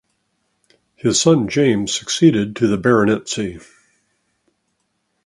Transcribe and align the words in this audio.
His 0.95 1.21
son 1.21 1.47
James 1.47 1.93
succeeded 1.93 2.55
to 2.55 2.65
the 2.65 2.79
baronetcy. 2.79 3.59